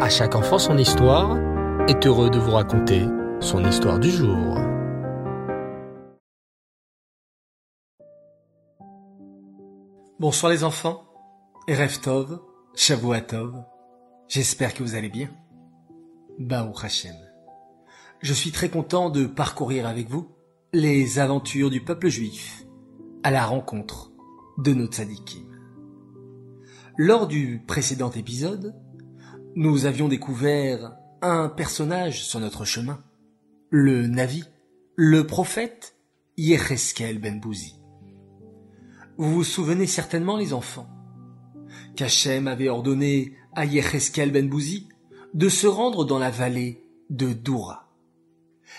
À 0.00 0.08
chaque 0.08 0.34
enfant 0.34 0.58
son 0.58 0.76
histoire 0.76 1.38
est 1.88 2.04
heureux 2.04 2.28
de 2.28 2.38
vous 2.38 2.50
raconter 2.50 3.06
son 3.38 3.64
histoire 3.64 4.00
du 4.00 4.10
jour. 4.10 4.58
Bonsoir 10.18 10.50
les 10.50 10.64
enfants, 10.64 11.04
Erev 11.68 12.00
Tov, 12.00 12.40
Shavuatov, 12.74 13.64
j'espère 14.26 14.74
que 14.74 14.82
vous 14.82 14.96
allez 14.96 15.08
bien. 15.08 15.30
Baou 16.40 16.72
Hashem. 16.82 17.14
Je 18.20 18.32
suis 18.32 18.50
très 18.50 18.70
content 18.70 19.10
de 19.10 19.26
parcourir 19.26 19.86
avec 19.86 20.08
vous 20.08 20.28
les 20.72 21.20
aventures 21.20 21.70
du 21.70 21.80
peuple 21.80 22.08
juif 22.08 22.64
à 23.22 23.30
la 23.30 23.46
rencontre 23.46 24.10
de 24.58 24.74
nos 24.74 24.86
tzadikim. 24.86 25.44
Lors 26.96 27.28
du 27.28 27.62
précédent 27.64 28.10
épisode, 28.10 28.74
nous 29.56 29.86
avions 29.86 30.08
découvert 30.08 30.96
un 31.22 31.48
personnage 31.48 32.24
sur 32.24 32.40
notre 32.40 32.64
chemin, 32.64 33.02
le 33.70 34.06
Navi, 34.06 34.44
le 34.96 35.26
prophète 35.26 35.96
Yecheskel 36.36 37.18
Ben 37.18 37.38
Bouzi. 37.38 37.76
Vous 39.16 39.32
vous 39.32 39.44
souvenez 39.44 39.86
certainement, 39.86 40.36
les 40.36 40.52
enfants, 40.52 40.88
qu'Hachem 41.94 42.48
avait 42.48 42.68
ordonné 42.68 43.34
à 43.52 43.64
Yecheskel 43.64 44.32
Ben 44.32 44.48
Bouzi 44.48 44.88
de 45.34 45.48
se 45.48 45.68
rendre 45.68 46.04
dans 46.04 46.18
la 46.18 46.30
vallée 46.30 46.82
de 47.10 47.32
Doura. 47.32 47.88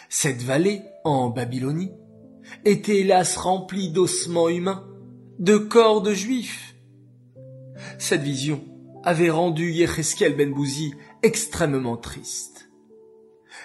Cette 0.10 0.42
vallée, 0.42 0.82
en 1.06 1.30
Babylonie, 1.30 1.92
était 2.66 3.00
hélas 3.00 3.38
remplie 3.38 3.90
d'ossements 3.90 4.50
humains, 4.50 4.86
de 5.40 5.58
corps 5.58 6.02
de 6.02 6.14
juifs. 6.14 6.76
Cette 7.98 8.24
vision 8.24 8.64
avait 9.06 9.30
rendu 9.30 9.72
Yecheskel 9.72 10.36
Ben 10.36 10.52
Bouzi 10.52 10.96
extrêmement 11.22 11.96
triste. 11.96 12.70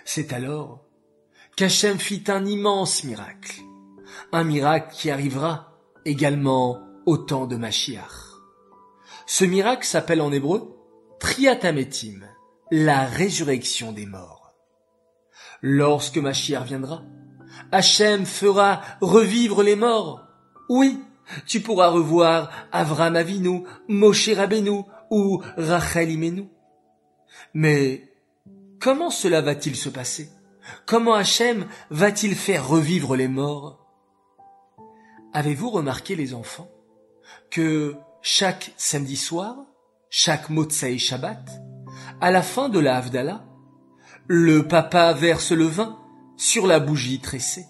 C'est 0.05 0.33
alors 0.33 0.85
qu'Hachem 1.57 1.99
fit 1.99 2.25
un 2.29 2.45
immense 2.45 3.05
miracle, 3.05 3.61
un 4.33 4.45
miracle 4.45 4.95
qui 4.95 5.11
arrivera 5.11 5.79
également 6.05 6.81
au 7.07 7.17
temps 7.17 7.47
de 7.47 7.57
Machiach. 7.57 8.37
Ce 9.27 9.45
miracle 9.45 9.87
s'appelle 9.87 10.21
en 10.21 10.31
hébreu 10.31 10.77
Triatametim, 11.19 12.21
la 12.71 13.05
résurrection 13.05 13.93
des 13.93 14.07
morts. 14.07 14.55
Lorsque 15.63 16.19
Machiach 16.19 16.65
viendra, 16.65 17.03
Hachem 17.73 18.27
fera 18.27 18.81
revivre 19.01 19.63
les 19.63 19.77
morts. 19.77 20.27
Oui, 20.69 21.03
tu 21.47 21.61
pourras 21.61 21.89
revoir 21.89 22.51
Avram 22.73 23.17
Avinu, 23.17 23.65
Moshe 23.89 24.31
Rabbeinu 24.31 24.85
ou 25.11 25.43
Rachel 25.57 26.11
Imenu. 26.11 26.49
Mais 27.55 28.09
comment 28.81 29.11
cela 29.11 29.41
va-t-il 29.41 29.77
se 29.77 29.89
passer? 29.89 30.31
Comment 30.87 31.15
Hachem 31.15 31.67
va-t-il 31.91 32.35
faire 32.35 32.69
revivre 32.69 33.17
les 33.17 33.29
morts? 33.29 33.87
Avez-vous 35.33 35.71
remarqué 35.71 36.17
les 36.17 36.35
enfants 36.35 36.71
que 37.51 37.97
chaque 38.23 38.73
samedi 38.77 39.17
soir, 39.17 39.57
chaque 40.09 40.51
Motsei 40.51 40.99
Shabbat, 40.99 41.63
à 42.21 42.31
la 42.31 42.43
fin 42.43 42.69
de 42.69 42.79
la 42.79 42.97
Havdalah, 42.97 43.45
le 44.27 44.67
papa 44.67 45.13
verse 45.13 45.53
le 45.53 45.65
vin 45.65 45.99
sur 46.37 46.67
la 46.67 46.81
bougie 46.81 47.21
tressée? 47.21 47.67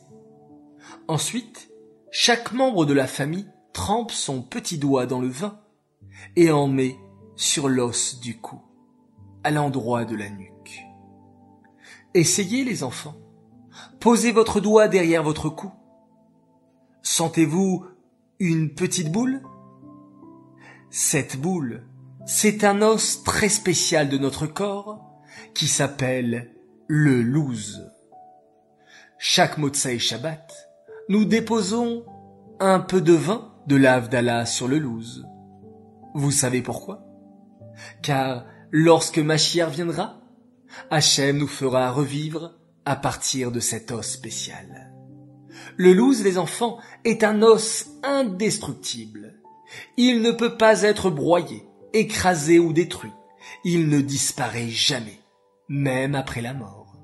Ensuite, 1.09 1.71
chaque 2.11 2.53
membre 2.53 2.87
de 2.87 2.95
la 2.95 3.07
famille 3.07 3.49
trempe 3.73 4.11
son 4.11 4.43
petit 4.43 4.79
doigt 4.79 5.07
dans 5.07 5.21
le 5.21 5.29
vin 5.29 5.61
et 6.37 6.51
en 6.51 6.67
met 6.67 6.97
sur 7.41 7.71
l'os 7.71 8.21
du 8.21 8.37
cou, 8.37 8.61
à 9.45 9.51
l'endroit 9.51 10.05
de 10.05 10.15
la 10.15 10.29
nuque. 10.29 10.85
Essayez 12.13 12.65
les 12.65 12.83
enfants. 12.83 13.17
Posez 13.99 14.31
votre 14.31 14.61
doigt 14.61 14.89
derrière 14.89 15.23
votre 15.23 15.49
cou. 15.49 15.71
Sentez-vous 17.01 17.87
une 18.41 18.75
petite 18.75 19.11
boule? 19.11 19.41
Cette 20.91 21.41
boule, 21.41 21.87
c'est 22.27 22.63
un 22.63 22.83
os 22.83 23.25
très 23.25 23.49
spécial 23.49 24.11
de 24.11 24.19
notre 24.19 24.47
corps 24.47 25.01
qui 25.55 25.67
s'appelle 25.67 26.55
le 26.89 27.23
louse. 27.23 27.91
Chaque 29.17 29.57
Motsai 29.57 29.99
Shabbat, 29.99 30.53
nous 31.09 31.25
déposons 31.25 32.05
un 32.59 32.81
peu 32.81 33.01
de 33.01 33.15
vin 33.15 33.55
de 33.67 33.77
l'Avdallah 33.77 34.45
sur 34.45 34.69
le 34.69 34.79
louse. 34.79 35.27
Vous 36.15 36.33
savez 36.33 36.61
pourquoi? 36.61 37.10
Car 38.03 38.47
lorsque 38.71 39.19
Mashiach 39.19 39.71
viendra, 39.71 40.21
Hachem 40.91 41.39
nous 41.39 41.49
fera 41.49 41.91
revivre 41.91 42.55
à 42.85 42.97
partir 42.97 43.53
de 43.53 43.61
cet 43.61 43.91
os 43.91 44.07
spécial. 44.07 44.93
Le 45.77 45.93
louse, 45.93 46.23
les 46.23 46.39
enfants, 46.39 46.79
est 47.05 47.25
un 47.25 47.43
os 47.43 47.87
indestructible. 48.03 49.41
Il 49.97 50.23
ne 50.23 50.33
peut 50.33 50.57
pas 50.57 50.83
être 50.83 51.11
broyé, 51.11 51.65
écrasé 51.93 52.59
ou 52.59 52.73
détruit. 52.73 53.13
Il 53.65 53.89
ne 53.89 54.01
disparaît 54.01 54.69
jamais, 54.69 55.21
même 55.69 56.15
après 56.15 56.43
la 56.43 56.55
mort. 56.55 56.97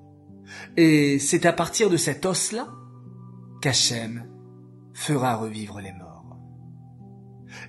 Et 0.76 1.18
c'est 1.18 1.46
à 1.46 1.52
partir 1.52 1.90
de 1.90 1.96
cet 1.96 2.24
os-là 2.24 2.68
qu'Hachem 3.60 4.28
fera 4.94 5.36
revivre 5.36 5.80
les 5.80 5.92
morts. 5.92 6.36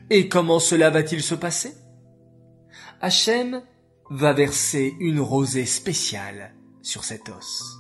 Et 0.10 0.30
comment 0.30 0.60
cela 0.60 0.90
va-t-il 0.90 1.22
se 1.22 1.36
passer? 1.36 1.74
Hachem 3.02 3.62
va 4.10 4.34
verser 4.34 4.96
une 5.00 5.20
rosée 5.20 5.66
spéciale 5.66 6.56
sur 6.82 7.04
cet 7.04 7.30
os. 7.30 7.78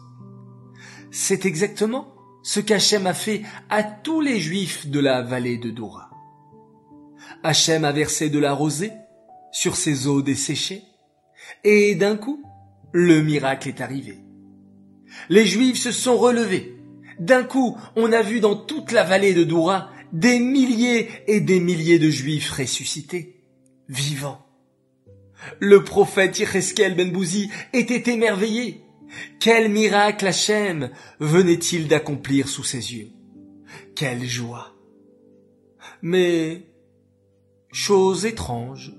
C'est 1.11 1.45
exactement 1.45 2.13
ce 2.43 2.59
qu'Hachem 2.59 3.07
a 3.07 3.13
fait 3.13 3.41
à 3.69 3.83
tous 3.83 4.21
les 4.21 4.39
juifs 4.39 4.87
de 4.87 4.99
la 4.99 5.21
vallée 5.21 5.57
de 5.57 5.71
Dora. 5.71 6.11
Hachem 7.43 7.83
a 7.83 7.91
versé 7.91 8.29
de 8.29 8.39
la 8.39 8.53
rosée 8.53 8.91
sur 9.51 9.75
ces 9.75 10.07
eaux 10.07 10.21
desséchées, 10.21 10.83
et 11.63 11.95
d'un 11.95 12.15
coup, 12.15 12.43
le 12.91 13.21
miracle 13.21 13.69
est 13.69 13.81
arrivé. 13.81 14.19
Les 15.29 15.45
juifs 15.45 15.79
se 15.79 15.91
sont 15.91 16.17
relevés. 16.17 16.77
D'un 17.19 17.43
coup, 17.43 17.75
on 17.95 18.11
a 18.11 18.21
vu 18.21 18.39
dans 18.39 18.55
toute 18.55 18.91
la 18.91 19.03
vallée 19.03 19.33
de 19.33 19.43
Doura 19.43 19.89
des 20.13 20.39
milliers 20.39 21.09
et 21.27 21.41
des 21.41 21.59
milliers 21.59 21.99
de 21.99 22.09
juifs 22.09 22.51
ressuscités, 22.51 23.43
vivants. 23.89 24.46
Le 25.59 25.83
prophète 25.83 26.39
Yecheskel 26.39 26.95
Ben 26.95 27.11
Bouzi 27.11 27.49
était 27.73 28.11
émerveillé. 28.11 28.83
Quel 29.39 29.69
miracle 29.69 30.27
Hachem 30.27 30.89
venait-il 31.19 31.87
d'accomplir 31.87 32.49
sous 32.49 32.63
ses 32.63 32.93
yeux 32.93 33.09
Quelle 33.95 34.25
joie 34.25 34.73
Mais, 36.01 36.67
chose 37.71 38.25
étrange, 38.25 38.93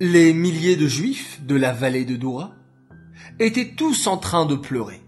les 0.00 0.34
milliers 0.34 0.76
de 0.76 0.86
juifs 0.86 1.40
de 1.42 1.56
la 1.56 1.72
vallée 1.72 2.04
de 2.04 2.16
Doura 2.16 2.54
étaient 3.38 3.74
tous 3.76 4.06
en 4.06 4.18
train 4.18 4.44
de 4.44 4.54
pleurer. 4.54 5.00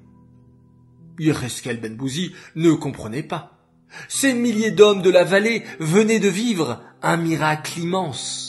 Yecheskel 1.18 1.80
Ben 1.80 1.96
Bouzi 1.96 2.32
ne 2.54 2.72
comprenait 2.72 3.22
pas. 3.22 3.58
Ces 4.08 4.34
milliers 4.34 4.70
d'hommes 4.70 5.02
de 5.02 5.10
la 5.10 5.24
vallée 5.24 5.64
venaient 5.80 6.20
de 6.20 6.28
vivre 6.28 6.82
un 7.02 7.16
miracle 7.16 7.80
immense. 7.80 8.47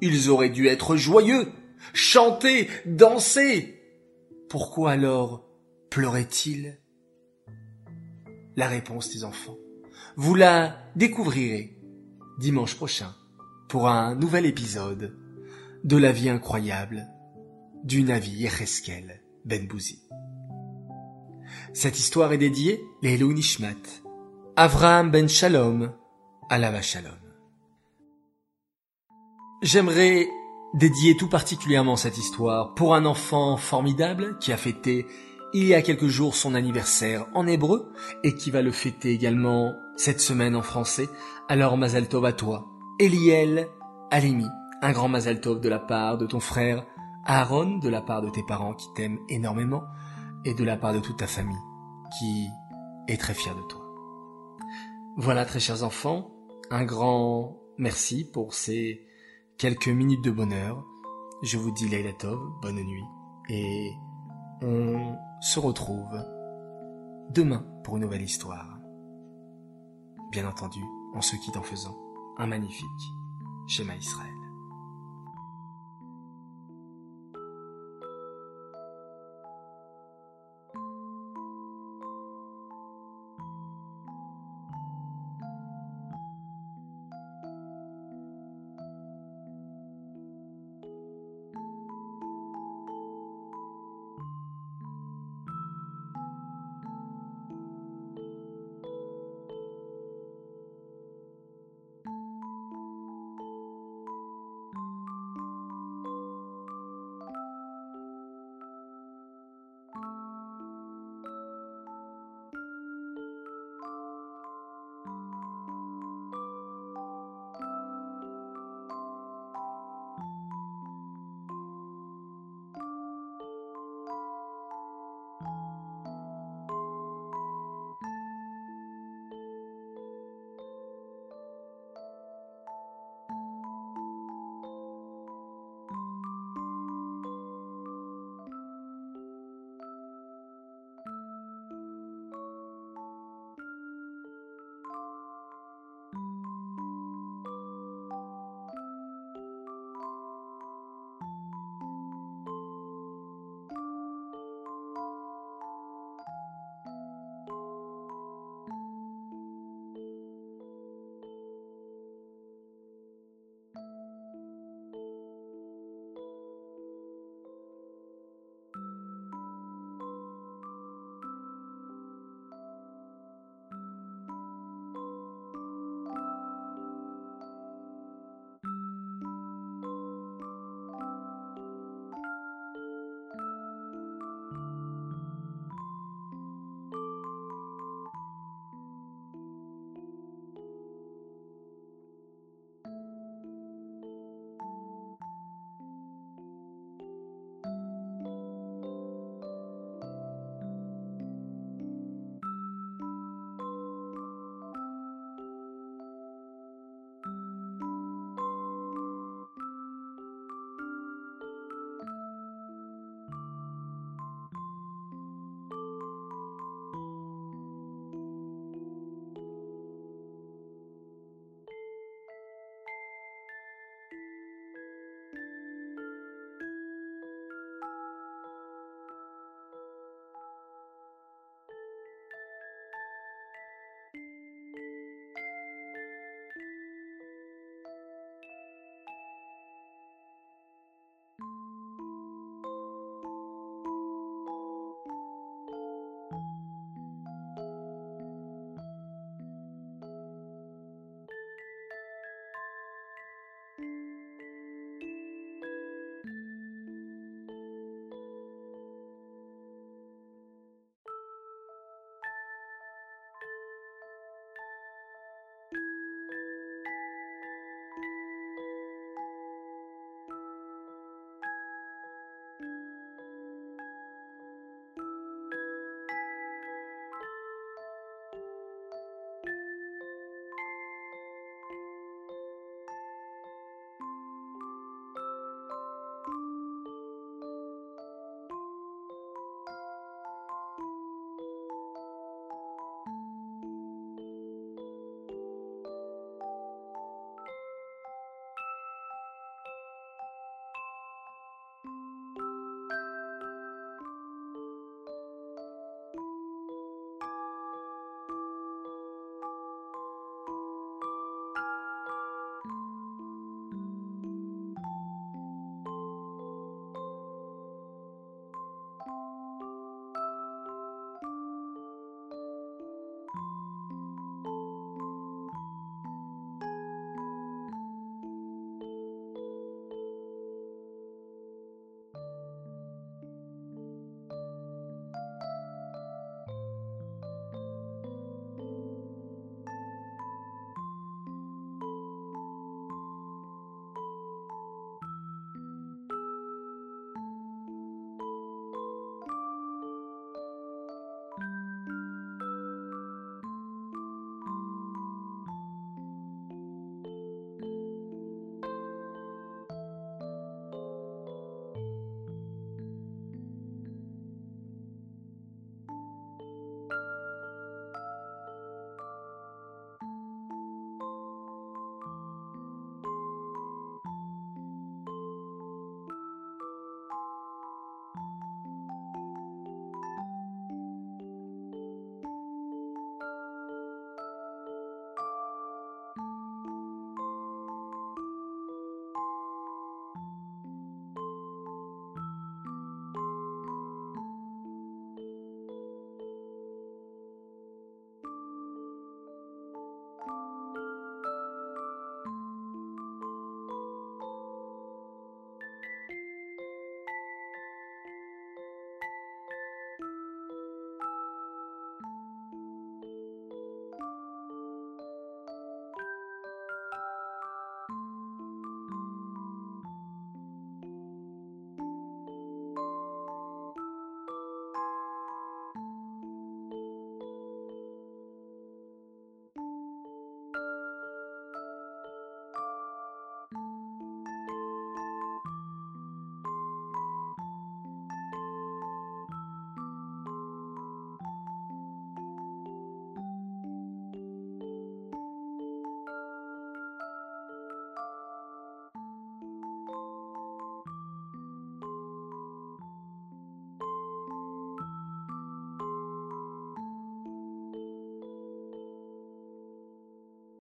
Ils 0.00 0.30
auraient 0.30 0.50
dû 0.50 0.66
être 0.66 0.96
joyeux, 0.96 1.48
chanter, 1.92 2.68
danser. 2.86 3.82
Pourquoi 4.48 4.92
alors 4.92 5.44
pleuraient-ils 5.90 6.78
La 8.56 8.68
réponse 8.68 9.10
des 9.10 9.24
enfants, 9.24 9.56
vous 10.16 10.34
la 10.34 10.78
découvrirez 10.96 11.76
dimanche 12.38 12.76
prochain 12.76 13.14
pour 13.68 13.88
un 13.88 14.14
nouvel 14.14 14.46
épisode 14.46 15.16
de 15.84 15.96
la 15.96 16.12
vie 16.12 16.28
incroyable 16.28 17.06
du 17.84 18.02
Navi 18.02 18.30
Yecheskel 18.30 19.22
Ben 19.44 19.66
Bouzi. 19.66 20.02
Cette 21.72 21.98
histoire 21.98 22.32
est 22.32 22.38
dédiée 22.38 22.80
Lelou 23.02 23.32
Nishmat, 23.32 23.74
Avraham 24.56 25.10
Ben 25.10 25.28
Shalom, 25.28 25.92
Alava 26.50 26.82
Shalom. 26.82 27.27
J'aimerais 29.60 30.30
dédier 30.72 31.16
tout 31.16 31.28
particulièrement 31.28 31.96
cette 31.96 32.16
histoire 32.16 32.74
pour 32.74 32.94
un 32.94 33.04
enfant 33.04 33.56
formidable 33.56 34.38
qui 34.38 34.52
a 34.52 34.56
fêté 34.56 35.04
il 35.52 35.64
y 35.64 35.74
a 35.74 35.82
quelques 35.82 36.06
jours 36.06 36.36
son 36.36 36.54
anniversaire 36.54 37.26
en 37.34 37.44
hébreu 37.44 37.92
et 38.22 38.36
qui 38.36 38.52
va 38.52 38.62
le 38.62 38.70
fêter 38.70 39.10
également 39.10 39.72
cette 39.96 40.20
semaine 40.20 40.54
en 40.54 40.62
français. 40.62 41.08
Alors 41.48 41.76
Mazal 41.76 42.08
Tov 42.08 42.24
à 42.26 42.32
toi, 42.32 42.68
Eliel 43.00 43.68
Alimi, 44.12 44.46
un 44.80 44.92
grand 44.92 45.08
Mazal 45.08 45.40
Tov 45.40 45.60
de 45.60 45.68
la 45.68 45.80
part 45.80 46.18
de 46.18 46.26
ton 46.26 46.38
frère 46.38 46.86
Aaron, 47.24 47.78
de 47.78 47.88
la 47.88 48.00
part 48.00 48.22
de 48.22 48.30
tes 48.30 48.44
parents 48.44 48.74
qui 48.74 48.86
t'aiment 48.94 49.18
énormément 49.28 49.82
et 50.44 50.54
de 50.54 50.62
la 50.62 50.76
part 50.76 50.92
de 50.92 51.00
toute 51.00 51.16
ta 51.16 51.26
famille 51.26 51.58
qui 52.20 52.46
est 53.08 53.20
très 53.20 53.34
fière 53.34 53.56
de 53.56 53.62
toi. 53.62 53.84
Voilà 55.16 55.44
très 55.44 55.58
chers 55.58 55.82
enfants, 55.82 56.30
un 56.70 56.84
grand 56.84 57.58
merci 57.76 58.24
pour 58.24 58.54
ces 58.54 59.07
quelques 59.58 59.88
minutes 59.88 60.22
de 60.22 60.30
bonheur 60.30 60.84
je 61.42 61.58
vous 61.58 61.70
dis 61.70 61.88
Leila 61.88 62.12
Tov, 62.12 62.40
bonne 62.62 62.82
nuit, 62.82 63.04
et 63.48 63.92
on 64.60 65.16
se 65.40 65.60
retrouve 65.60 66.16
demain 67.30 67.64
pour 67.84 67.96
une 67.96 68.02
nouvelle 68.02 68.22
histoire. 68.22 68.78
Bien 70.32 70.48
entendu, 70.48 70.80
on 71.14 71.20
se 71.20 71.36
quitte 71.36 71.56
en 71.56 71.62
faisant 71.62 71.96
un 72.38 72.46
magnifique 72.48 72.86
schéma 73.68 73.94
Israël. 73.94 74.37